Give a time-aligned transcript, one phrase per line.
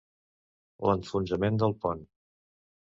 [0.91, 2.05] L'enfonsament del pont.